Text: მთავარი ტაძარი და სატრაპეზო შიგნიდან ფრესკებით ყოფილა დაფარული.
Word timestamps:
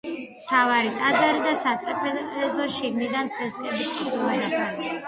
მთავარი 0.43 0.93
ტაძარი 0.95 1.43
და 1.49 1.53
სატრაპეზო 1.65 2.67
შიგნიდან 2.79 3.31
ფრესკებით 3.39 3.95
ყოფილა 4.03 4.43
დაფარული. 4.57 4.95